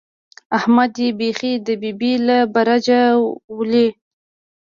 [0.57, 3.01] احمد يې بېخي د ببۍ له برجه
[3.57, 3.87] ولي.